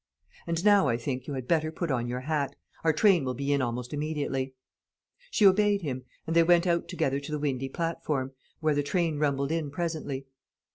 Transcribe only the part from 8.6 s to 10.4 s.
where the train rumbled in presently.